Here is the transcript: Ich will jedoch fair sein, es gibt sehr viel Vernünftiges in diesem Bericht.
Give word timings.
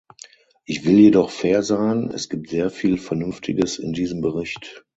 Ich 0.65 0.83
will 0.83 0.97
jedoch 0.97 1.29
fair 1.29 1.61
sein, 1.61 2.09
es 2.09 2.27
gibt 2.27 2.49
sehr 2.49 2.71
viel 2.71 2.97
Vernünftiges 2.97 3.77
in 3.77 3.93
diesem 3.93 4.21
Bericht. 4.21 4.83